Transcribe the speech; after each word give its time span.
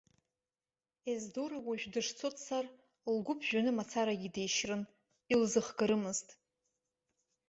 Ездора 1.15 1.57
уажәы 1.67 1.87
дышцо 1.93 2.29
дцар, 2.33 2.65
лгәы 3.15 3.33
ԥжәаны 3.39 3.71
мацарагьы 3.77 4.29
дишьрын, 4.33 4.81
илзыхгарымызт. 5.33 6.27